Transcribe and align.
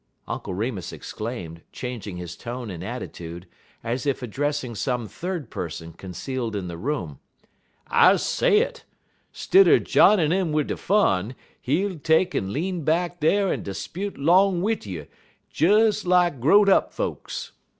Uncle 0.27 0.55
Remus 0.55 0.91
exclaimed, 0.91 1.61
changing 1.71 2.17
his 2.17 2.35
tone 2.35 2.71
and 2.71 2.83
attitude, 2.83 3.45
as 3.83 4.07
if 4.07 4.23
addressing 4.23 4.73
some 4.73 5.05
third 5.07 5.51
person 5.51 5.93
concealed 5.93 6.55
in 6.55 6.67
the 6.67 6.75
room. 6.79 7.19
"I 7.85 8.15
say 8.15 8.61
it! 8.61 8.83
Stidder 9.31 9.77
j'inin' 9.79 10.31
in 10.31 10.53
wid 10.53 10.65
de 10.65 10.77
fun, 10.77 11.35
he'll 11.61 11.99
take'n 11.99 12.51
lean 12.51 12.81
back 12.83 13.19
dar 13.19 13.53
en 13.53 13.63
'spute 13.63 14.17
'long 14.17 14.63
wid 14.63 14.87
you 14.87 15.05
des 15.55 15.91
lak 16.03 16.39
grow'd 16.39 16.67
up 16.67 16.91
folks. 16.91 17.51